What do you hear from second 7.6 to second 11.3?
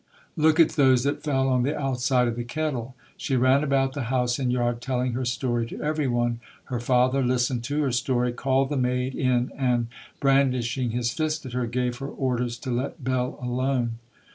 to her story, called the maid in and, brandishing his